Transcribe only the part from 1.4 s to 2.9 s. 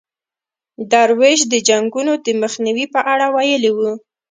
د جنګونو د مخنیوي